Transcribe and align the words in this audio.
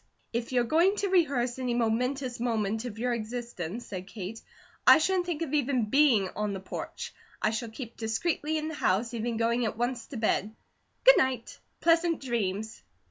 "If 0.33 0.51
you're 0.51 0.63
going 0.63 0.95
to 0.95 1.09
rehearse 1.09 1.59
any 1.59 1.75
momentous 1.75 2.39
moment 2.39 2.85
of 2.85 2.97
your 2.97 3.13
existence," 3.13 3.85
said 3.85 4.07
Kate, 4.07 4.41
"I 4.87 4.97
shouldn't 4.97 5.27
think 5.27 5.43
of 5.43 5.53
even 5.53 5.91
being 5.91 6.27
on 6.35 6.53
the 6.53 6.59
porch. 6.59 7.13
I 7.39 7.51
shall 7.51 7.69
keep 7.69 7.97
discreetly 7.97 8.57
in 8.57 8.67
the 8.67 8.73
house, 8.73 9.13
even 9.13 9.37
going 9.37 9.63
at 9.65 9.77
once 9.77 10.07
to 10.07 10.17
bed. 10.17 10.55
Good 11.03 11.17
night! 11.19 11.59
Pleasant 11.81 12.19
dreams!" 12.19 12.81